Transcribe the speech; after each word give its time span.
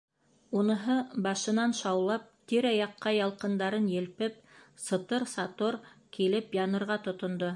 Уныһы 0.59 0.93
башынан 1.25 1.75
шаулап, 1.79 2.23
тирә-яҡҡа 2.53 3.13
ялҡындарын 3.17 3.85
елпеп, 3.93 4.41
сытыр-сатор 4.87 5.81
килеп 6.19 6.61
янырға 6.63 7.01
тотондо. 7.09 7.49